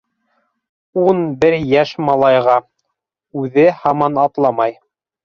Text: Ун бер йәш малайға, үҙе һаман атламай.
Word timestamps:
Ун 1.01 1.19
бер 1.43 1.55
йәш 1.57 1.91
малайға, 2.07 2.55
үҙе 3.43 3.67
һаман 3.83 4.19
атламай. 4.23 4.75